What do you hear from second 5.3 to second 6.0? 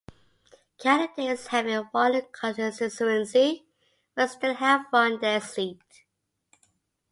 seat.